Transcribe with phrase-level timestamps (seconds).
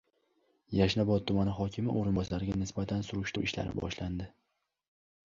[0.77, 4.29] Yashnobod tuman hokimi o‘rinbosariga nisbatan surishtiruv ishlari boshlandi